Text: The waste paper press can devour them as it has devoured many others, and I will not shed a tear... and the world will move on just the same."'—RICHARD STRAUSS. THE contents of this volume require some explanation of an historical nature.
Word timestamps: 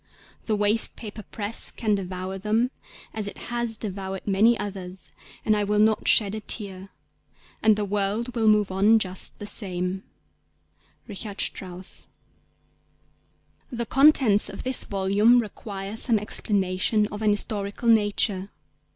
The 0.47 0.55
waste 0.55 0.95
paper 0.95 1.21
press 1.21 1.69
can 1.69 1.93
devour 1.93 2.39
them 2.39 2.71
as 3.13 3.27
it 3.27 3.37
has 3.53 3.77
devoured 3.77 4.25
many 4.25 4.57
others, 4.57 5.11
and 5.45 5.55
I 5.55 5.63
will 5.63 5.77
not 5.77 6.07
shed 6.07 6.33
a 6.33 6.39
tear... 6.39 6.89
and 7.61 7.75
the 7.75 7.85
world 7.85 8.33
will 8.33 8.47
move 8.47 8.71
on 8.71 8.97
just 8.97 9.37
the 9.37 9.45
same."'—RICHARD 9.45 11.39
STRAUSS. 11.39 12.07
THE 13.71 13.85
contents 13.85 14.49
of 14.49 14.63
this 14.63 14.85
volume 14.85 15.37
require 15.39 15.95
some 15.95 16.17
explanation 16.17 17.05
of 17.09 17.21
an 17.21 17.29
historical 17.29 17.87
nature. 17.87 18.49